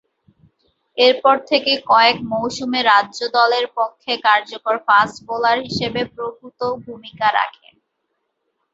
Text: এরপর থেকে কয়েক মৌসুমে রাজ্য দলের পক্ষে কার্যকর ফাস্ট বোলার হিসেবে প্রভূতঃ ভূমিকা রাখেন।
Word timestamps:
এরপর 0.97 1.35
থেকে 1.49 1.71
কয়েক 1.89 2.17
মৌসুমে 2.31 2.81
রাজ্য 2.91 3.19
দলের 3.37 3.65
পক্ষে 3.77 4.13
কার্যকর 4.27 4.75
ফাস্ট 4.87 5.17
বোলার 5.27 5.57
হিসেবে 5.67 6.01
প্রভূতঃ 6.13 6.61
ভূমিকা 6.85 7.27
রাখেন। 7.39 7.73